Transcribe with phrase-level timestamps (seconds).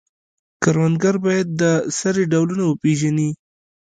[0.63, 1.63] کروندګر باید د
[1.99, 3.29] سرې ډولونه وپیژني.